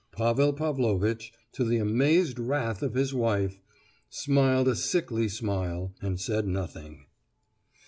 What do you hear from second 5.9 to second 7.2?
and said nothing.